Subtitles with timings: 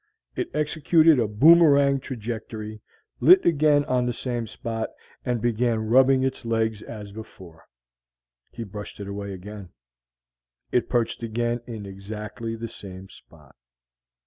[0.35, 2.81] It executed a boomerang trajectory,
[3.19, 4.89] lit again on the same spot,
[5.23, 7.65] and began rubbing its legs as before.
[8.49, 9.69] He brushed it away again.
[10.71, 13.55] It perched again in exactly the same spot.